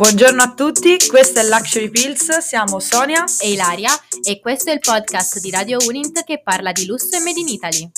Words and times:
Buongiorno 0.00 0.40
a 0.40 0.54
tutti, 0.54 0.96
questo 1.10 1.40
è 1.40 1.42
Luxury 1.46 1.90
Pills, 1.90 2.38
siamo 2.38 2.78
Sonia 2.80 3.22
e 3.38 3.50
Ilaria 3.50 3.90
e 4.26 4.40
questo 4.40 4.70
è 4.70 4.72
il 4.72 4.78
podcast 4.78 5.40
di 5.40 5.50
Radio 5.50 5.76
Unint 5.86 6.24
che 6.24 6.40
parla 6.40 6.72
di 6.72 6.86
lusso 6.86 7.18
e 7.18 7.20
Made 7.20 7.38
in 7.38 7.48
Italy. 7.48 7.90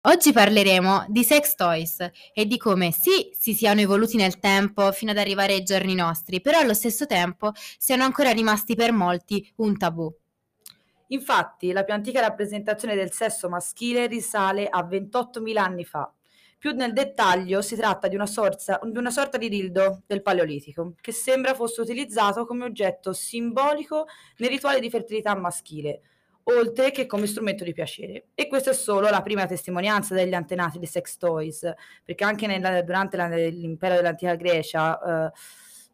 Oggi 0.00 0.32
parleremo 0.32 1.04
di 1.08 1.22
sex 1.22 1.56
toys 1.56 1.98
e 2.32 2.46
di 2.46 2.56
come 2.56 2.92
sì, 2.92 3.30
si 3.38 3.52
siano 3.52 3.82
evoluti 3.82 4.16
nel 4.16 4.38
tempo 4.38 4.90
fino 4.92 5.10
ad 5.10 5.18
arrivare 5.18 5.52
ai 5.52 5.64
giorni 5.64 5.94
nostri, 5.94 6.40
però 6.40 6.60
allo 6.60 6.72
stesso 6.72 7.04
tempo 7.04 7.52
siano 7.76 8.04
ancora 8.04 8.30
rimasti 8.30 8.74
per 8.74 8.90
molti 8.92 9.52
un 9.56 9.76
tabù. 9.76 10.10
Infatti, 11.08 11.72
la 11.72 11.84
più 11.84 11.94
antica 11.94 12.20
rappresentazione 12.20 12.94
del 12.94 13.12
sesso 13.12 13.48
maschile 13.48 14.06
risale 14.06 14.66
a 14.68 14.82
28.000 14.82 15.56
anni 15.58 15.84
fa. 15.84 16.12
Più 16.58 16.72
nel 16.72 16.92
dettaglio 16.94 17.60
si 17.60 17.76
tratta 17.76 18.08
di 18.08 18.14
una, 18.14 18.26
sorza, 18.26 18.80
di 18.82 18.96
una 18.96 19.10
sorta 19.10 19.36
di 19.36 19.48
dildo 19.48 20.02
del 20.06 20.22
Paleolitico, 20.22 20.94
che 21.00 21.12
sembra 21.12 21.54
fosse 21.54 21.82
utilizzato 21.82 22.46
come 22.46 22.64
oggetto 22.64 23.12
simbolico 23.12 24.06
nei 24.38 24.48
rituali 24.48 24.80
di 24.80 24.88
fertilità 24.88 25.34
maschile 25.36 26.00
oltre 26.44 26.90
che 26.90 27.06
come 27.06 27.26
strumento 27.26 27.64
di 27.64 27.72
piacere. 27.72 28.26
E 28.34 28.48
questa 28.48 28.70
è 28.70 28.74
solo 28.74 29.08
la 29.08 29.22
prima 29.22 29.46
testimonianza 29.46 30.14
degli 30.14 30.34
antenati 30.34 30.78
dei 30.78 30.88
sex 30.88 31.16
toys, 31.16 31.70
perché 32.02 32.24
anche 32.24 32.46
nella, 32.46 32.82
durante 32.82 33.16
la, 33.16 33.28
l'impero 33.28 33.94
dell'antica 33.94 34.34
Grecia 34.34 35.26
eh, 35.26 35.32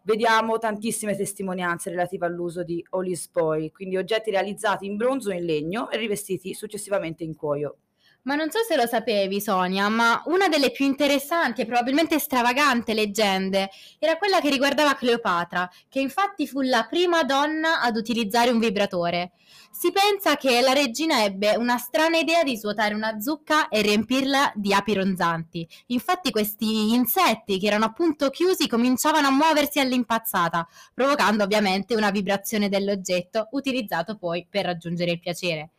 vediamo 0.03 0.59
tantissime 0.59 1.17
testimonianze 1.17 1.91
relative 1.91 2.27
all'uso 2.27 2.63
di 2.63 2.85
olispoi, 2.91 3.71
quindi 3.71 3.97
oggetti 3.97 4.31
realizzati 4.31 4.87
in 4.87 4.97
bronzo 4.97 5.31
o 5.31 5.33
in 5.33 5.45
legno 5.45 5.91
e 5.91 5.97
rivestiti 5.99 6.55
successivamente 6.55 7.25
in 7.25 7.35
cuoio. 7.35 7.77
Ma 8.23 8.35
non 8.35 8.51
so 8.51 8.59
se 8.69 8.77
lo 8.77 8.87
sapevi, 8.87 9.41
Sonia, 9.41 9.89
ma 9.89 10.23
una 10.27 10.49
delle 10.49 10.71
più 10.71 10.85
interessanti 10.85 11.63
e 11.63 11.65
probabilmente 11.65 12.19
stravagante 12.19 12.93
leggende 12.93 13.71
era 13.99 14.19
quella 14.19 14.41
che 14.41 14.51
riguardava 14.51 14.95
Cleopatra, 14.95 15.71
che 15.89 16.01
infatti 16.01 16.47
fu 16.47 16.61
la 16.61 16.87
prima 16.89 17.23
donna 17.23 17.81
ad 17.81 17.97
utilizzare 17.97 18.51
un 18.51 18.59
vibratore. 18.59 19.33
Si 19.71 19.91
pensa 19.91 20.37
che 20.37 20.61
la 20.61 20.75
regina 20.75 21.25
ebbe 21.25 21.57
una 21.57 21.79
strana 21.79 22.19
idea 22.19 22.43
di 22.43 22.59
svuotare 22.59 22.93
una 22.93 23.19
zucca 23.21 23.69
e 23.69 23.81
riempirla 23.81 24.53
di 24.55 24.75
api 24.75 24.93
ronzanti. 24.93 25.67
Infatti 25.87 26.31
questi 26.31 26.93
insetti, 26.93 27.59
che 27.59 27.69
erano 27.69 27.87
appunto 27.87 28.29
chiusi, 28.29 28.69
cominciavano 28.69 29.29
a 29.29 29.33
muoversi 29.33 29.81
all'impazzata, 29.81 30.69
provocando 30.93 31.45
ovviamente 31.45 31.95
una 31.95 32.11
vibrazione 32.11 32.69
dell'oggetto 32.69 33.49
utilizzato 33.53 34.19
poi 34.19 34.47
per 34.49 34.67
raggiungere 34.67 35.13
il 35.13 35.21
piacere 35.21 35.71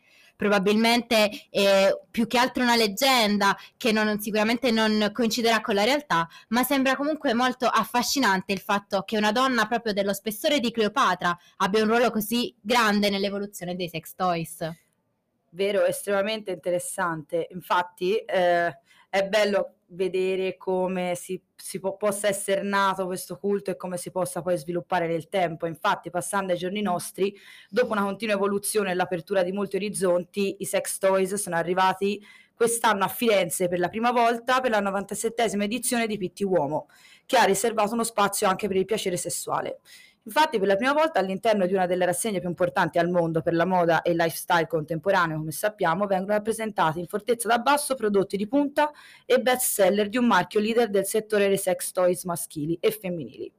probabilmente 0.42 1.30
è 1.50 1.96
più 2.10 2.26
che 2.26 2.36
altro 2.36 2.64
una 2.64 2.74
leggenda 2.74 3.56
che 3.76 3.92
non, 3.92 4.18
sicuramente 4.18 4.72
non 4.72 5.10
coinciderà 5.12 5.60
con 5.60 5.76
la 5.76 5.84
realtà, 5.84 6.28
ma 6.48 6.64
sembra 6.64 6.96
comunque 6.96 7.32
molto 7.32 7.68
affascinante 7.68 8.52
il 8.52 8.58
fatto 8.58 9.02
che 9.02 9.16
una 9.16 9.30
donna 9.30 9.68
proprio 9.68 9.92
dello 9.92 10.12
spessore 10.12 10.58
di 10.58 10.72
Cleopatra 10.72 11.38
abbia 11.58 11.82
un 11.82 11.88
ruolo 11.88 12.10
così 12.10 12.52
grande 12.60 13.08
nell'evoluzione 13.08 13.76
dei 13.76 13.88
sex 13.88 14.14
toys. 14.16 14.68
Vero, 15.50 15.84
estremamente 15.84 16.50
interessante. 16.50 17.46
Infatti 17.52 18.16
eh, 18.16 18.76
è 19.12 19.28
bello 19.28 19.74
vedere 19.88 20.56
come 20.56 21.14
si, 21.16 21.38
si 21.54 21.78
po- 21.78 21.98
possa 21.98 22.28
essere 22.28 22.62
nato 22.62 23.04
questo 23.04 23.36
culto 23.36 23.70
e 23.70 23.76
come 23.76 23.98
si 23.98 24.10
possa 24.10 24.40
poi 24.40 24.56
sviluppare 24.56 25.06
nel 25.06 25.28
tempo. 25.28 25.66
Infatti, 25.66 26.08
passando 26.08 26.52
ai 26.52 26.58
giorni 26.58 26.80
nostri, 26.80 27.38
dopo 27.68 27.92
una 27.92 28.04
continua 28.04 28.36
evoluzione 28.36 28.90
e 28.90 28.94
l'apertura 28.94 29.42
di 29.42 29.52
molti 29.52 29.76
orizzonti, 29.76 30.56
i 30.60 30.64
sex 30.64 30.96
toys 30.96 31.34
sono 31.34 31.56
arrivati 31.56 32.24
quest'anno 32.54 33.04
a 33.04 33.08
Firenze 33.08 33.68
per 33.68 33.80
la 33.80 33.90
prima 33.90 34.12
volta 34.12 34.60
per 34.62 34.70
la 34.70 34.80
97esima 34.80 35.64
edizione 35.64 36.06
di 36.06 36.16
Pitti 36.16 36.44
Uomo, 36.44 36.88
che 37.26 37.36
ha 37.36 37.44
riservato 37.44 37.92
uno 37.92 38.04
spazio 38.04 38.48
anche 38.48 38.66
per 38.66 38.76
il 38.78 38.86
piacere 38.86 39.18
sessuale. 39.18 39.80
Infatti, 40.24 40.58
per 40.60 40.68
la 40.68 40.76
prima 40.76 40.92
volta 40.92 41.18
all'interno 41.18 41.66
di 41.66 41.72
una 41.74 41.86
delle 41.86 42.04
rassegne 42.04 42.38
più 42.38 42.48
importanti 42.48 42.98
al 42.98 43.10
mondo 43.10 43.42
per 43.42 43.54
la 43.54 43.64
moda 43.64 44.02
e 44.02 44.12
il 44.12 44.16
lifestyle 44.16 44.68
contemporaneo, 44.68 45.36
come 45.38 45.50
sappiamo, 45.50 46.06
vengono 46.06 46.34
rappresentati 46.34 47.00
in 47.00 47.08
fortezza 47.08 47.48
da 47.48 47.58
basso 47.58 47.96
prodotti 47.96 48.36
di 48.36 48.46
punta 48.46 48.92
e 49.26 49.40
best 49.40 49.72
seller 49.72 50.08
di 50.08 50.18
un 50.18 50.26
marchio 50.26 50.60
leader 50.60 50.90
del 50.90 51.06
settore 51.06 51.48
dei 51.48 51.58
sex 51.58 51.90
toys 51.90 52.22
maschili 52.22 52.78
e 52.80 52.92
femminili. 52.92 53.52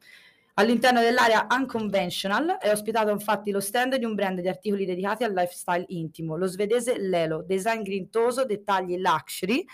All'interno 0.56 1.02
dell'area 1.02 1.48
Unconventional 1.50 2.58
è 2.60 2.70
ospitato 2.72 3.10
infatti 3.10 3.52
lo 3.52 3.60
stand 3.60 3.96
di 3.96 4.06
un 4.06 4.14
brand 4.14 4.40
di 4.40 4.48
articoli 4.48 4.86
dedicati 4.86 5.24
al 5.24 5.34
lifestyle 5.34 5.84
intimo, 5.88 6.38
lo 6.38 6.46
svedese 6.46 6.98
Lelo, 6.98 7.42
design 7.42 7.82
grintoso, 7.82 8.46
dettagli 8.46 8.98
luxury 8.98 9.66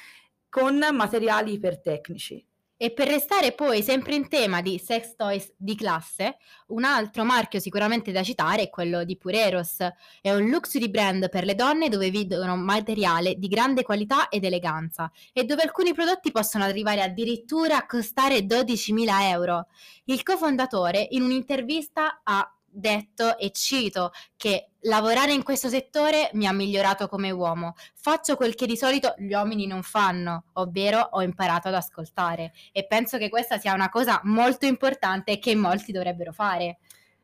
con 0.47 0.79
materiali 0.93 1.51
ipertecnici. 1.51 2.48
E 2.81 2.93
per 2.93 3.09
restare 3.09 3.51
poi 3.51 3.83
sempre 3.83 4.15
in 4.15 4.29
tema 4.29 4.61
di 4.61 4.79
sex 4.81 5.15
toys 5.17 5.51
di 5.57 5.75
classe, 5.75 6.37
un 6.67 6.85
altro 6.85 7.25
marchio 7.25 7.59
sicuramente 7.59 8.13
da 8.13 8.23
citare 8.23 8.61
è 8.61 8.69
quello 8.69 9.03
di 9.03 9.17
Pureros. 9.17 9.79
È 10.21 10.31
un 10.31 10.47
luxury 10.47 10.89
brand 10.89 11.27
per 11.27 11.43
le 11.43 11.55
donne 11.55 11.89
dove 11.89 12.09
vedono 12.09 12.55
materiale 12.55 13.35
di 13.35 13.49
grande 13.49 13.83
qualità 13.83 14.29
ed 14.29 14.45
eleganza 14.45 15.11
e 15.33 15.43
dove 15.43 15.63
alcuni 15.63 15.93
prodotti 15.93 16.31
possono 16.31 16.63
arrivare 16.63 17.01
addirittura 17.01 17.75
a 17.79 17.85
costare 17.85 18.45
12.000 18.45 19.23
euro. 19.23 19.67
Il 20.05 20.23
cofondatore 20.23 21.05
in 21.09 21.23
un'intervista 21.23 22.21
ha 22.23 22.58
detto 22.71 23.37
e 23.37 23.51
cito 23.51 24.11
che 24.35 24.69
lavorare 24.83 25.33
in 25.33 25.43
questo 25.43 25.69
settore 25.69 26.29
mi 26.33 26.47
ha 26.47 26.53
migliorato 26.53 27.07
come 27.07 27.31
uomo. 27.31 27.75
Faccio 27.95 28.35
quel 28.35 28.55
che 28.55 28.65
di 28.65 28.77
solito 28.77 29.13
gli 29.17 29.33
uomini 29.33 29.67
non 29.67 29.83
fanno, 29.83 30.45
ovvero 30.53 30.99
ho 31.11 31.21
imparato 31.21 31.67
ad 31.67 31.73
ascoltare 31.73 32.53
e 32.71 32.85
penso 32.85 33.17
che 33.17 33.29
questa 33.29 33.57
sia 33.57 33.73
una 33.73 33.89
cosa 33.89 34.21
molto 34.23 34.65
importante 34.65 35.39
che 35.39 35.55
molti 35.55 35.91
dovrebbero 35.91 36.31
fare. 36.31 36.79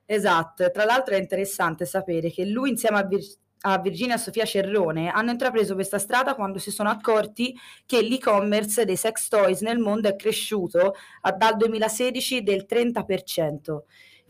Esatto, 0.05 0.69
tra 0.69 0.85
l'altro 0.85 1.15
è 1.15 1.19
interessante 1.19 1.85
sapere 1.85 2.29
che 2.31 2.45
lui 2.45 2.69
insieme 2.69 2.99
a, 2.99 3.03
Vir- 3.03 3.39
a 3.61 3.79
Virginia 3.79 4.17
Sofia 4.17 4.45
Cerrone 4.45 5.09
hanno 5.09 5.31
intrapreso 5.31 5.73
questa 5.73 5.97
strada 5.97 6.35
quando 6.35 6.59
si 6.59 6.69
sono 6.69 6.89
accorti 6.89 7.57
che 7.87 8.01
l'e-commerce 8.01 8.85
dei 8.85 8.97
sex 8.97 9.27
toys 9.27 9.61
nel 9.61 9.79
mondo 9.79 10.07
è 10.07 10.15
cresciuto 10.15 10.93
a, 11.21 11.31
dal 11.31 11.57
2016 11.57 12.43
del 12.43 12.65
30%. 12.69 13.79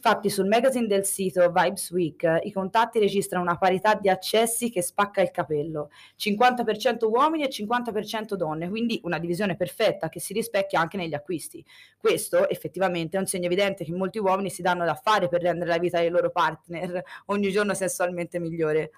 Infatti 0.08 0.30
sul 0.30 0.46
magazine 0.46 0.86
del 0.86 1.04
sito 1.04 1.52
Vibes 1.52 1.90
Week 1.90 2.42
i 2.44 2.52
contatti 2.52 3.00
registrano 3.00 3.44
una 3.44 3.58
parità 3.58 3.96
di 3.96 4.08
accessi 4.08 4.70
che 4.70 4.84
spacca 4.84 5.20
il 5.20 5.32
capello, 5.32 5.90
50% 6.16 7.10
uomini 7.10 7.44
e 7.44 7.48
50% 7.50 8.36
donne, 8.36 8.70
quindi 8.70 9.00
una 9.02 9.18
divisione 9.18 9.56
perfetta 9.56 10.08
che 10.08 10.20
si 10.20 10.34
rispecchia 10.34 10.80
anche 10.80 10.98
negli 10.98 11.16
acquisti. 11.16 11.66
Questo 11.98 12.48
effettivamente 12.50 13.18
è 13.18 13.20
un 13.20 13.26
segno 13.26 13.48
evidente 13.48 13.84
che 13.84 13.94
molti 13.94 14.20
uomini 14.20 14.52
si 14.52 14.62
danno 14.62 14.86
da 14.86 14.94
fare 14.94 15.28
per 15.28 15.42
rendere 15.42 15.72
la 15.72 15.80
vita 15.80 15.98
dei 15.98 16.10
loro 16.10 16.30
partner 16.30 17.04
ogni 17.26 17.50
giorno 17.50 17.74
sessualmente 17.74 18.38
migliore. 18.38 18.92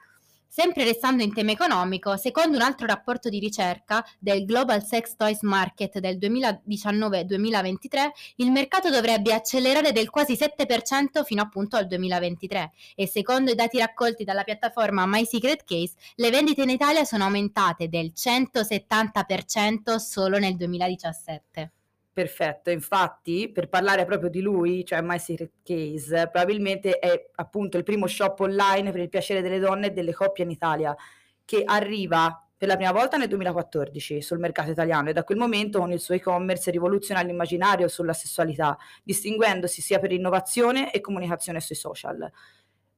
Sempre 0.49 0.85
restando 0.85 1.23
in 1.23 1.33
tema 1.33 1.51
economico, 1.51 2.17
secondo 2.17 2.57
un 2.57 2.63
altro 2.63 2.87
rapporto 2.87 3.29
di 3.29 3.37
ricerca 3.37 4.03
del 4.17 4.45
Global 4.45 4.83
Sex 4.83 5.15
Toys 5.15 5.41
Market 5.41 5.99
del 5.99 6.17
2019-2023, 6.17 8.09
il 8.37 8.51
mercato 8.51 8.89
dovrebbe 8.89 9.33
accelerare 9.33 9.91
del 9.91 10.09
quasi 10.09 10.33
7% 10.33 11.23
fino 11.23 11.41
appunto 11.41 11.75
al 11.75 11.85
2023 11.87 12.71
e 12.95 13.07
secondo 13.07 13.51
i 13.51 13.55
dati 13.55 13.77
raccolti 13.77 14.23
dalla 14.23 14.43
piattaforma 14.43 15.05
My 15.05 15.25
Secret 15.25 15.63
Case, 15.63 15.93
le 16.15 16.29
vendite 16.31 16.63
in 16.63 16.69
Italia 16.69 17.03
sono 17.03 17.25
aumentate 17.25 17.87
del 17.89 18.13
170% 18.15 19.97
solo 19.97 20.39
nel 20.39 20.55
2017. 20.55 21.71
Perfetto, 22.17 22.71
infatti 22.71 23.47
per 23.53 23.69
parlare 23.69 24.03
proprio 24.03 24.31
di 24.31 24.41
lui, 24.41 24.83
cioè 24.83 25.01
My 25.03 25.19
Secret 25.19 25.51
Case, 25.61 26.27
probabilmente 26.31 26.97
è 26.97 27.29
appunto 27.35 27.77
il 27.77 27.83
primo 27.83 28.07
shop 28.07 28.39
online 28.39 28.89
per 28.89 29.01
il 29.01 29.09
piacere 29.09 29.43
delle 29.43 29.59
donne 29.59 29.85
e 29.85 29.91
delle 29.91 30.15
coppie 30.15 30.43
in 30.43 30.49
Italia, 30.49 30.95
che 31.45 31.61
arriva 31.63 32.43
per 32.57 32.69
la 32.69 32.75
prima 32.75 32.91
volta 32.91 33.17
nel 33.17 33.27
2014 33.27 34.23
sul 34.23 34.39
mercato 34.39 34.71
italiano 34.71 35.09
e 35.09 35.13
da 35.13 35.23
quel 35.23 35.37
momento 35.37 35.77
con 35.77 35.91
il 35.91 35.99
suo 35.99 36.15
e-commerce 36.15 36.71
rivoluziona 36.71 37.21
l'immaginario 37.21 37.87
sulla 37.87 38.13
sessualità, 38.13 38.75
distinguendosi 39.03 39.83
sia 39.83 39.99
per 39.99 40.11
innovazione 40.11 40.91
e 40.91 41.01
comunicazione 41.01 41.59
sui 41.59 41.75
social. 41.75 42.27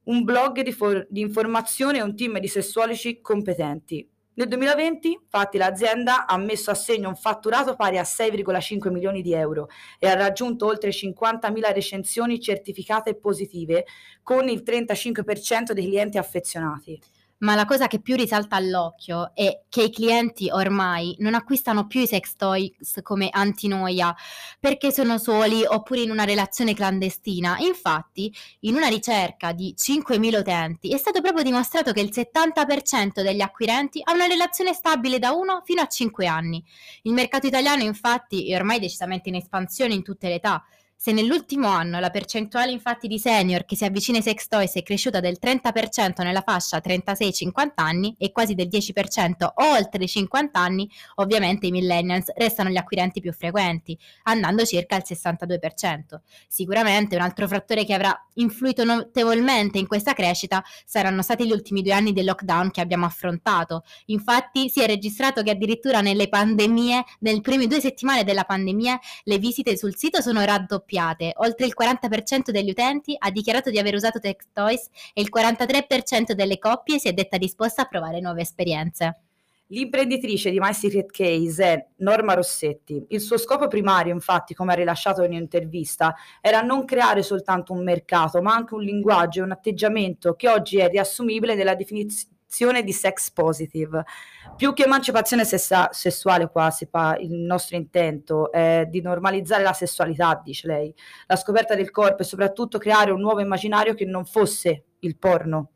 Un 0.04 0.24
blog 0.24 0.62
di, 0.62 0.72
for- 0.72 1.06
di 1.10 1.20
informazione 1.20 1.98
e 1.98 2.02
un 2.02 2.16
team 2.16 2.38
di 2.38 2.48
sessualici 2.48 3.20
competenti, 3.20 4.08
nel 4.40 4.48
2020, 4.48 5.20
infatti, 5.24 5.58
l'azienda 5.58 6.26
ha 6.26 6.38
messo 6.38 6.70
a 6.70 6.74
segno 6.74 7.10
un 7.10 7.14
fatturato 7.14 7.76
pari 7.76 7.98
a 7.98 8.04
6,5 8.04 8.90
milioni 8.90 9.20
di 9.20 9.34
euro 9.34 9.68
e 9.98 10.08
ha 10.08 10.14
raggiunto 10.14 10.64
oltre 10.64 10.88
50.000 10.88 11.72
recensioni 11.74 12.40
certificate 12.40 13.16
positive, 13.16 13.84
con 14.22 14.48
il 14.48 14.62
35% 14.64 15.72
dei 15.72 15.84
clienti 15.84 16.16
affezionati. 16.16 16.98
Ma 17.40 17.54
la 17.54 17.64
cosa 17.64 17.86
che 17.86 18.00
più 18.00 18.16
risalta 18.16 18.56
all'occhio 18.56 19.32
è 19.34 19.62
che 19.68 19.82
i 19.84 19.90
clienti 19.90 20.50
ormai 20.50 21.14
non 21.20 21.34
acquistano 21.34 21.86
più 21.86 22.00
i 22.00 22.06
sex 22.06 22.34
toys 22.36 23.00
come 23.02 23.28
antinoia 23.30 24.14
perché 24.58 24.92
sono 24.92 25.18
soli 25.18 25.64
oppure 25.64 26.00
in 26.00 26.10
una 26.10 26.24
relazione 26.24 26.74
clandestina. 26.74 27.56
Infatti, 27.58 28.34
in 28.60 28.74
una 28.74 28.88
ricerca 28.88 29.52
di 29.52 29.74
5.000 29.76 30.38
utenti 30.38 30.92
è 30.92 30.98
stato 30.98 31.20
proprio 31.20 31.42
dimostrato 31.42 31.92
che 31.92 32.00
il 32.00 32.10
70% 32.12 33.22
degli 33.22 33.40
acquirenti 33.40 34.00
ha 34.04 34.12
una 34.12 34.26
relazione 34.26 34.74
stabile 34.74 35.18
da 35.18 35.32
1 35.32 35.62
fino 35.64 35.80
a 35.80 35.86
5 35.86 36.26
anni. 36.26 36.62
Il 37.02 37.12
mercato 37.12 37.46
italiano 37.46 37.82
infatti 37.82 38.50
è 38.50 38.54
ormai 38.54 38.78
decisamente 38.78 39.28
in 39.28 39.36
espansione 39.36 39.94
in 39.94 40.02
tutte 40.02 40.28
le 40.28 40.34
età 40.34 40.64
se 41.02 41.12
nell'ultimo 41.12 41.66
anno 41.66 41.98
la 41.98 42.10
percentuale 42.10 42.72
infatti 42.72 43.08
di 43.08 43.18
senior 43.18 43.64
che 43.64 43.74
si 43.74 43.86
avvicina 43.86 44.18
ai 44.18 44.22
sex 44.22 44.48
toys 44.48 44.74
è 44.74 44.82
cresciuta 44.82 45.18
del 45.18 45.38
30% 45.40 46.22
nella 46.22 46.42
fascia 46.42 46.76
36-50 46.76 47.70
anni 47.76 48.14
e 48.18 48.32
quasi 48.32 48.54
del 48.54 48.68
10% 48.68 49.32
oltre 49.54 50.04
i 50.04 50.06
50 50.06 50.60
anni, 50.60 50.86
ovviamente 51.14 51.66
i 51.66 51.70
millennials 51.70 52.30
restano 52.36 52.68
gli 52.68 52.76
acquirenti 52.76 53.20
più 53.20 53.32
frequenti, 53.32 53.98
andando 54.24 54.66
circa 54.66 54.96
al 54.96 55.04
62%. 55.06 56.20
Sicuramente 56.46 57.16
un 57.16 57.22
altro 57.22 57.48
fattore 57.48 57.86
che 57.86 57.94
avrà 57.94 58.14
influito 58.34 58.84
notevolmente 58.84 59.78
in 59.78 59.86
questa 59.86 60.12
crescita 60.12 60.62
saranno 60.84 61.22
stati 61.22 61.46
gli 61.46 61.52
ultimi 61.52 61.80
due 61.80 61.94
anni 61.94 62.12
del 62.12 62.26
lockdown 62.26 62.70
che 62.70 62.82
abbiamo 62.82 63.06
affrontato. 63.06 63.84
Infatti 64.06 64.68
si 64.68 64.82
è 64.82 64.86
registrato 64.86 65.42
che 65.42 65.52
addirittura 65.52 66.02
nelle 66.02 66.28
pandemie, 66.28 67.04
nelle 67.20 67.40
prime 67.40 67.66
due 67.66 67.80
settimane 67.80 68.22
della 68.22 68.44
pandemia, 68.44 69.00
le 69.22 69.38
visite 69.38 69.78
sul 69.78 69.96
sito 69.96 70.20
sono 70.20 70.44
raddoppiate 70.44 70.88
raddoppiate. 70.90 71.32
Oltre 71.36 71.66
il 71.66 71.74
40% 71.78 72.50
degli 72.50 72.70
utenti 72.70 73.14
ha 73.16 73.30
dichiarato 73.30 73.70
di 73.70 73.78
aver 73.78 73.94
usato 73.94 74.18
Tech 74.18 74.46
Toys 74.52 74.88
e 75.14 75.22
il 75.22 75.28
43% 75.34 76.32
delle 76.32 76.58
coppie 76.58 76.98
si 76.98 77.08
è 77.08 77.12
detta 77.12 77.38
disposta 77.38 77.82
a 77.82 77.86
provare 77.86 78.20
nuove 78.20 78.42
esperienze. 78.42 79.20
L'imprenditrice 79.70 80.50
di 80.50 80.58
My 80.58 80.74
Secret 80.74 81.12
Case 81.12 81.64
è 81.64 81.86
Norma 81.98 82.34
Rossetti. 82.34 83.04
Il 83.10 83.20
suo 83.20 83.38
scopo 83.38 83.68
primario, 83.68 84.12
infatti, 84.12 84.52
come 84.52 84.72
ha 84.72 84.74
rilasciato 84.74 85.22
in 85.22 85.30
un'intervista, 85.30 86.12
era 86.40 86.60
non 86.60 86.84
creare 86.84 87.22
soltanto 87.22 87.72
un 87.72 87.84
mercato, 87.84 88.42
ma 88.42 88.52
anche 88.52 88.74
un 88.74 88.82
linguaggio 88.82 89.40
e 89.40 89.44
un 89.44 89.52
atteggiamento 89.52 90.34
che 90.34 90.48
oggi 90.48 90.78
è 90.78 90.88
riassumibile 90.88 91.54
nella 91.54 91.76
definizione 91.76 92.38
emancipazione 92.50 92.82
di 92.82 92.92
sex 92.92 93.30
positive. 93.30 94.04
Più 94.56 94.74
che 94.74 94.84
emancipazione 94.84 95.44
sessa- 95.44 95.88
sessuale 95.92 96.50
qua 96.50 96.70
si 96.70 96.86
fa, 96.90 97.16
il 97.18 97.32
nostro 97.32 97.76
intento 97.76 98.50
è 98.50 98.86
di 98.90 99.00
normalizzare 99.00 99.62
la 99.62 99.72
sessualità, 99.72 100.40
dice 100.44 100.66
lei, 100.66 100.94
la 101.26 101.36
scoperta 101.36 101.74
del 101.76 101.90
corpo 101.90 102.22
e 102.22 102.24
soprattutto 102.24 102.78
creare 102.78 103.12
un 103.12 103.20
nuovo 103.20 103.40
immaginario 103.40 103.94
che 103.94 104.04
non 104.04 104.24
fosse 104.24 104.84
il 105.00 105.16
porno 105.16 105.70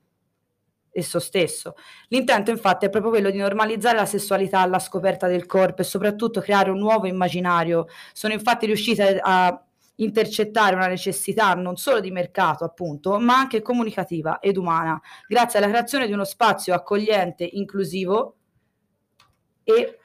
esso 0.90 1.18
stesso. 1.18 1.74
L'intento 2.08 2.50
infatti 2.50 2.86
è 2.86 2.90
proprio 2.90 3.10
quello 3.10 3.30
di 3.30 3.38
normalizzare 3.38 3.96
la 3.96 4.06
sessualità 4.06 4.60
alla 4.60 4.78
scoperta 4.78 5.26
del 5.26 5.46
corpo 5.46 5.80
e 5.80 5.84
soprattutto 5.84 6.40
creare 6.40 6.70
un 6.70 6.78
nuovo 6.78 7.06
immaginario. 7.06 7.86
Sono 8.12 8.32
infatti 8.32 8.66
riuscite 8.66 9.18
a 9.20 9.64
intercettare 9.96 10.74
una 10.74 10.86
necessità 10.86 11.54
non 11.54 11.76
solo 11.76 12.00
di 12.00 12.10
mercato, 12.10 12.64
appunto, 12.64 13.18
ma 13.18 13.36
anche 13.36 13.62
comunicativa 13.62 14.38
ed 14.40 14.56
umana, 14.56 15.00
grazie 15.28 15.58
alla 15.58 15.68
creazione 15.68 16.06
di 16.06 16.12
uno 16.12 16.24
spazio 16.24 16.74
accogliente, 16.74 17.44
inclusivo 17.44 18.36
e 19.62 19.98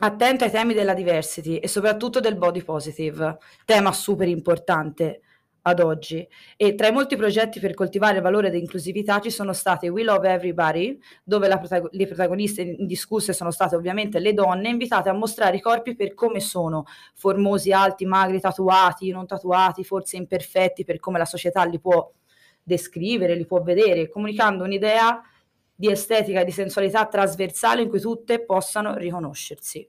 attento 0.00 0.44
ai 0.44 0.50
temi 0.50 0.74
della 0.74 0.94
diversity 0.94 1.56
e 1.56 1.68
soprattutto 1.68 2.20
del 2.20 2.36
body 2.36 2.62
positive, 2.62 3.38
tema 3.64 3.92
super 3.92 4.28
importante 4.28 5.20
ad 5.62 5.80
oggi 5.80 6.26
e 6.56 6.74
tra 6.74 6.88
i 6.88 6.92
molti 6.92 7.16
progetti 7.16 7.60
per 7.60 7.74
coltivare 7.74 8.16
il 8.16 8.22
valore 8.22 8.50
dell'inclusività 8.50 9.20
ci 9.20 9.30
sono 9.30 9.52
state 9.52 9.88
We 9.88 10.02
Love 10.02 10.32
Everybody, 10.32 10.98
dove 11.22 11.48
protago- 11.48 11.88
le 11.92 12.06
protagoniste 12.06 12.62
indiscusse 12.62 13.32
sono 13.32 13.50
state 13.50 13.76
ovviamente 13.76 14.18
le 14.18 14.32
donne, 14.32 14.68
invitate 14.68 15.08
a 15.08 15.12
mostrare 15.12 15.56
i 15.56 15.60
corpi 15.60 15.94
per 15.94 16.14
come 16.14 16.40
sono, 16.40 16.84
formosi, 17.14 17.72
alti, 17.72 18.06
magri, 18.06 18.40
tatuati, 18.40 19.10
non 19.10 19.26
tatuati, 19.26 19.84
forse 19.84 20.16
imperfetti 20.16 20.84
per 20.84 20.98
come 20.98 21.18
la 21.18 21.24
società 21.24 21.64
li 21.64 21.78
può 21.78 22.10
descrivere, 22.62 23.34
li 23.34 23.46
può 23.46 23.62
vedere, 23.62 24.08
comunicando 24.08 24.64
un'idea 24.64 25.22
di 25.74 25.90
estetica 25.90 26.40
e 26.40 26.44
di 26.44 26.50
sensualità 26.50 27.06
trasversale 27.06 27.82
in 27.82 27.88
cui 27.88 28.00
tutte 28.00 28.44
possano 28.44 28.96
riconoscersi. 28.96 29.88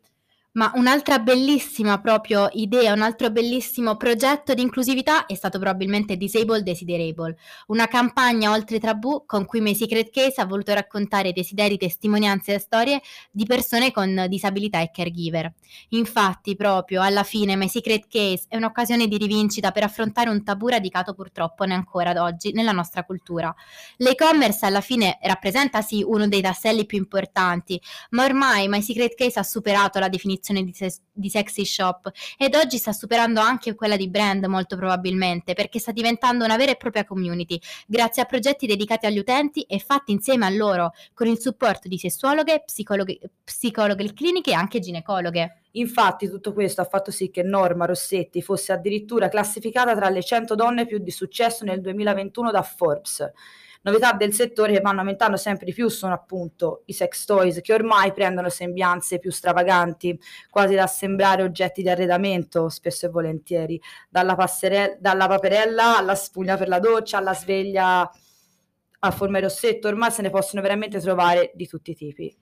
Ma 0.53 0.69
un'altra 0.75 1.19
bellissima 1.19 2.01
proprio 2.01 2.49
idea, 2.51 2.91
un 2.91 3.01
altro 3.01 3.29
bellissimo 3.29 3.95
progetto 3.95 4.53
di 4.53 4.61
inclusività 4.61 5.25
è 5.25 5.33
stato 5.33 5.57
probabilmente 5.59 6.17
Disabled 6.17 6.65
Desiderable, 6.65 7.37
una 7.67 7.87
campagna 7.87 8.51
oltre 8.51 8.77
tabù 8.77 9.23
con 9.25 9.45
cui 9.45 9.61
My 9.61 9.73
Secret 9.73 10.09
Case 10.09 10.41
ha 10.41 10.45
voluto 10.45 10.73
raccontare 10.73 11.31
desideri, 11.31 11.77
testimonianze 11.77 12.55
e 12.55 12.59
storie 12.59 13.01
di 13.31 13.45
persone 13.45 13.93
con 13.93 14.25
disabilità 14.27 14.81
e 14.81 14.91
caregiver. 14.91 15.53
Infatti, 15.89 16.57
proprio 16.57 17.01
alla 17.01 17.23
fine 17.23 17.55
My 17.55 17.69
Secret 17.69 18.07
Case 18.09 18.43
è 18.49 18.57
un'occasione 18.57 19.07
di 19.07 19.15
rivincita 19.15 19.71
per 19.71 19.83
affrontare 19.83 20.29
un 20.29 20.43
tabù 20.43 20.67
radicato 20.67 21.13
purtroppo 21.13 21.63
ne 21.63 21.75
ancora 21.75 22.09
ad 22.09 22.17
oggi 22.17 22.51
nella 22.51 22.73
nostra 22.73 23.05
cultura. 23.05 23.55
L'e-commerce 23.99 24.65
alla 24.65 24.81
fine 24.81 25.17
rappresenta 25.21 25.81
sì 25.81 26.03
uno 26.05 26.27
dei 26.27 26.41
tasselli 26.41 26.85
più 26.85 26.97
importanti, 26.97 27.81
ma 28.09 28.25
ormai 28.25 28.67
My 28.67 28.81
Secret 28.81 29.15
Case 29.15 29.39
ha 29.39 29.43
superato 29.43 29.97
la 29.99 30.09
definizione 30.09 30.39
definizione 30.41 30.63
di, 30.63 30.73
se- 30.73 31.01
di 31.11 31.29
sexy 31.29 31.63
shop 31.63 32.11
ed 32.37 32.55
oggi 32.55 32.77
sta 32.77 32.91
superando 32.91 33.39
anche 33.39 33.75
quella 33.75 33.95
di 33.95 34.09
brand 34.09 34.43
molto 34.45 34.75
probabilmente 34.75 35.53
perché 35.53 35.79
sta 35.79 35.91
diventando 35.91 36.43
una 36.43 36.57
vera 36.57 36.71
e 36.71 36.75
propria 36.75 37.05
community 37.05 37.59
grazie 37.87 38.23
a 38.23 38.25
progetti 38.25 38.65
dedicati 38.65 39.05
agli 39.05 39.19
utenti 39.19 39.61
e 39.61 39.79
fatti 39.79 40.11
insieme 40.11 40.45
a 40.45 40.49
loro 40.49 40.93
con 41.13 41.27
il 41.27 41.39
supporto 41.39 41.87
di 41.87 41.97
sessuologhe, 41.97 42.63
psicologhe, 42.65 43.19
psicologhe 43.43 44.13
cliniche 44.13 44.51
e 44.51 44.55
anche 44.55 44.79
ginecologhe. 44.79 45.61
Infatti 45.75 46.27
tutto 46.27 46.51
questo 46.51 46.81
ha 46.81 46.85
fatto 46.85 47.11
sì 47.11 47.29
che 47.29 47.43
Norma 47.43 47.85
Rossetti 47.85 48.41
fosse 48.41 48.73
addirittura 48.73 49.29
classificata 49.29 49.95
tra 49.95 50.09
le 50.09 50.23
100 50.23 50.55
donne 50.55 50.85
più 50.85 50.97
di 50.97 51.11
successo 51.11 51.63
nel 51.63 51.79
2021 51.79 52.51
da 52.51 52.61
Forbes. 52.61 53.31
Novità 53.83 54.13
del 54.13 54.31
settore 54.31 54.73
che 54.73 54.81
vanno 54.81 54.99
aumentando 54.99 55.37
sempre 55.37 55.65
di 55.65 55.73
più 55.73 55.89
sono 55.89 56.13
appunto 56.13 56.83
i 56.85 56.93
sex 56.93 57.25
toys 57.25 57.59
che 57.61 57.73
ormai 57.73 58.13
prendono 58.13 58.49
sembianze 58.49 59.17
più 59.17 59.31
stravaganti, 59.31 60.19
quasi 60.49 60.75
da 60.75 60.85
sembrare 60.85 61.41
oggetti 61.41 61.81
di 61.81 61.89
arredamento, 61.89 62.69
spesso 62.69 63.07
e 63.07 63.09
volentieri, 63.09 63.81
dalla, 64.07 64.35
passere- 64.35 64.97
dalla 64.99 65.27
paperella 65.27 65.97
alla 65.97 66.15
spugna 66.15 66.57
per 66.57 66.67
la 66.67 66.79
doccia, 66.79 67.17
alla 67.17 67.33
sveglia 67.33 68.09
a 69.03 69.11
forma 69.11 69.37
di 69.39 69.45
rossetto, 69.45 69.87
ormai 69.87 70.11
se 70.11 70.21
ne 70.21 70.29
possono 70.29 70.61
veramente 70.61 70.99
trovare 70.99 71.51
di 71.55 71.67
tutti 71.67 71.91
i 71.91 71.95
tipi 71.95 72.40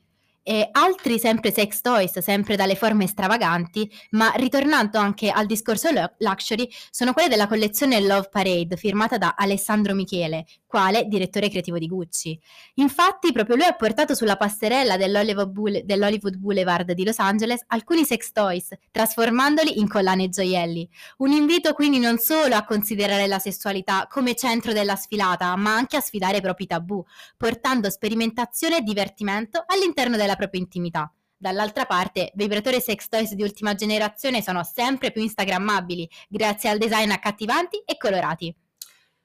e 0.49 0.67
altri 0.71 1.19
sempre 1.19 1.51
sex 1.51 1.79
toys, 1.79 2.17
sempre 2.17 2.55
dalle 2.55 2.73
forme 2.73 3.05
stravaganti, 3.05 3.87
ma 4.13 4.31
ritornando 4.35 4.97
anche 4.97 5.29
al 5.29 5.45
discorso 5.45 5.89
luxury, 6.17 6.67
sono 6.89 7.13
quelle 7.13 7.29
della 7.29 7.47
collezione 7.47 8.01
Love 8.01 8.29
Parade 8.31 8.75
firmata 8.75 9.19
da 9.19 9.35
Alessandro 9.37 9.93
Michele, 9.93 10.47
quale 10.65 11.05
direttore 11.05 11.49
creativo 11.49 11.77
di 11.77 11.85
Gucci. 11.85 12.39
Infatti, 12.75 13.31
proprio 13.31 13.57
lui 13.57 13.65
ha 13.65 13.73
portato 13.73 14.15
sulla 14.15 14.37
passerella 14.37 14.97
dell'Hollywood 14.97 16.37
Boulevard 16.37 16.93
di 16.93 17.05
Los 17.05 17.19
Angeles 17.19 17.63
alcuni 17.67 18.03
sex 18.03 18.31
toys, 18.31 18.69
trasformandoli 18.89 19.77
in 19.77 19.87
collane 19.87 20.23
e 20.23 20.29
gioielli. 20.29 20.89
Un 21.17 21.29
invito 21.31 21.73
quindi 21.73 21.99
non 21.99 22.17
solo 22.17 22.55
a 22.55 22.65
considerare 22.65 23.27
la 23.27 23.37
sessualità 23.37 24.07
come 24.09 24.33
centro 24.33 24.73
della 24.73 24.95
sfilata, 24.95 25.55
ma 25.57 25.75
anche 25.75 25.95
a 25.95 26.01
sfidare 26.01 26.37
i 26.37 26.41
propri 26.41 26.65
tabù, 26.65 27.05
portando 27.37 27.91
sperimentazione 27.91 28.77
e 28.77 28.81
divertimento 28.81 29.63
all'interno 29.67 30.17
della 30.17 30.37
propria 30.39 30.61
intimità. 30.61 31.13
Dall'altra 31.35 31.85
parte, 31.85 32.31
vibratori 32.35 32.81
sex 32.81 33.07
toys 33.07 33.33
di 33.33 33.43
ultima 33.43 33.75
generazione 33.75 34.41
sono 34.41 34.63
sempre 34.63 35.11
più 35.11 35.21
instagrammabili, 35.21 36.09
grazie 36.27 36.69
al 36.69 36.77
design 36.77 37.11
accattivanti 37.11 37.81
e 37.85 37.97
colorati. 37.97 38.55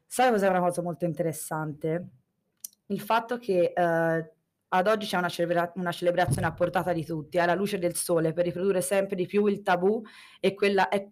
Sai 0.07 0.31
cos'è 0.31 0.49
una 0.49 0.61
cosa 0.61 0.83
molto 0.83 1.05
interessante? 1.05 2.09
Il 2.87 3.01
fatto 3.01 3.39
che 3.39 3.73
eh, 3.75 4.33
ad 4.69 4.87
oggi 4.87 5.07
c'è 5.07 5.17
una, 5.17 5.29
celebra- 5.29 5.73
una, 5.77 5.93
celebrazione 5.93 6.47
a 6.47 6.53
portata 6.53 6.93
di 6.93 7.05
tutti, 7.05 7.39
alla 7.39 7.55
luce 7.55 7.79
del 7.79 7.97
sole, 7.97 8.33
per 8.33 8.45
riprodurre 8.45 8.81
sempre 8.81 9.17
di 9.17 9.27
più 9.27 9.47
il 9.47 9.63
tabù 9.63 10.03
e 10.39 10.55
quella 10.55 10.89
è 10.89 11.09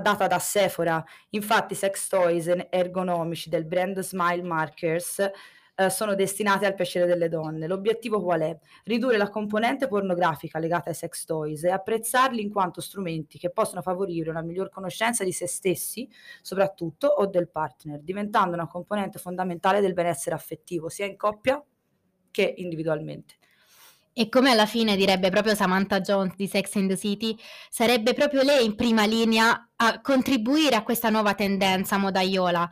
data 0.00 0.26
da 0.26 0.38
Sephora. 0.38 1.02
Infatti, 1.30 1.74
sex 1.74 2.08
toys 2.08 2.52
ergonomici 2.70 3.48
del 3.48 3.64
brand 3.64 3.98
Smile 4.00 4.42
Markers 4.42 5.28
eh, 5.80 5.90
sono 5.90 6.16
destinate 6.16 6.66
al 6.66 6.74
piacere 6.74 7.06
delle 7.06 7.28
donne. 7.28 7.68
L'obiettivo 7.68 8.20
qual 8.20 8.40
è? 8.40 8.58
Ridurre 8.82 9.16
la 9.16 9.28
componente 9.28 9.86
pornografica 9.86 10.58
legata 10.58 10.88
ai 10.88 10.96
sex 10.96 11.24
toys 11.24 11.62
e 11.62 11.70
apprezzarli 11.70 12.42
in 12.42 12.50
quanto 12.50 12.80
strumenti 12.80 13.38
che 13.38 13.50
possono 13.50 13.80
favorire 13.80 14.28
una 14.28 14.42
miglior 14.42 14.70
conoscenza 14.70 15.22
di 15.22 15.30
se 15.30 15.46
stessi, 15.46 16.08
soprattutto, 16.42 17.06
o 17.06 17.26
del 17.26 17.48
partner, 17.48 18.00
diventando 18.00 18.54
una 18.54 18.66
componente 18.66 19.20
fondamentale 19.20 19.80
del 19.80 19.92
benessere 19.92 20.34
affettivo, 20.34 20.88
sia 20.88 21.06
in 21.06 21.16
coppia 21.16 21.62
che 22.32 22.54
individualmente. 22.56 23.36
E 24.12 24.28
come 24.28 24.50
alla 24.50 24.66
fine 24.66 24.96
direbbe 24.96 25.30
proprio 25.30 25.54
Samantha 25.54 26.00
Jones 26.00 26.34
di 26.34 26.48
Sex 26.48 26.74
and 26.74 26.88
the 26.88 26.96
City, 26.96 27.38
sarebbe 27.70 28.14
proprio 28.14 28.42
lei 28.42 28.64
in 28.64 28.74
prima 28.74 29.06
linea 29.06 29.67
a 29.80 30.00
contribuire 30.00 30.74
a 30.74 30.82
questa 30.82 31.08
nuova 31.08 31.34
tendenza 31.34 31.98
modaiola, 31.98 32.68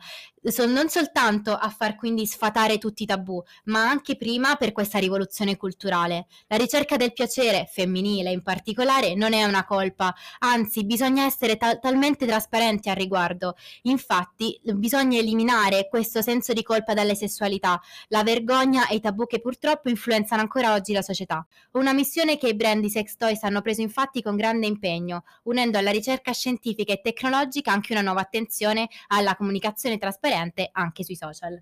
non 0.67 0.87
soltanto 0.87 1.51
a 1.53 1.69
far 1.69 1.95
quindi 1.95 2.25
sfatare 2.25 2.77
tutti 2.77 3.03
i 3.03 3.05
tabù, 3.05 3.41
ma 3.65 3.89
anche 3.89 4.15
prima 4.15 4.55
per 4.55 4.71
questa 4.71 4.97
rivoluzione 4.97 5.57
culturale. 5.57 6.27
La 6.47 6.57
ricerca 6.57 6.95
del 6.95 7.13
piacere, 7.13 7.67
femminile 7.69 8.31
in 8.31 8.41
particolare, 8.43 9.15
non 9.15 9.33
è 9.33 9.43
una 9.43 9.65
colpa, 9.65 10.13
anzi 10.39 10.85
bisogna 10.85 11.25
essere 11.25 11.57
ta- 11.57 11.77
talmente 11.77 12.25
trasparenti 12.25 12.89
al 12.89 12.95
riguardo. 12.95 13.55
Infatti 13.83 14.59
bisogna 14.63 15.17
eliminare 15.17 15.87
questo 15.89 16.21
senso 16.21 16.53
di 16.53 16.63
colpa 16.63 16.93
dalle 16.93 17.15
sessualità, 17.15 17.81
la 18.09 18.23
vergogna 18.23 18.87
e 18.87 18.95
i 18.95 19.01
tabù 19.01 19.27
che 19.27 19.41
purtroppo 19.41 19.89
influenzano 19.89 20.41
ancora 20.41 20.73
oggi 20.73 20.93
la 20.93 21.01
società. 21.01 21.45
Una 21.71 21.93
missione 21.93 22.37
che 22.37 22.47
i 22.49 22.55
brand 22.55 22.81
di 22.81 22.89
sex 22.89 23.15
toys 23.17 23.43
hanno 23.43 23.61
preso 23.61 23.81
infatti 23.81 24.21
con 24.21 24.35
grande 24.35 24.67
impegno, 24.67 25.23
unendo 25.43 25.77
alla 25.77 25.91
ricerca 25.91 26.31
scientifica 26.31 26.93
tecnologica 27.01 27.71
anche 27.71 27.93
una 27.93 28.01
nuova 28.01 28.21
attenzione 28.21 28.87
alla 29.07 29.35
comunicazione 29.35 29.97
trasparente 29.97 30.69
anche 30.71 31.03
sui 31.03 31.15
social. 31.15 31.61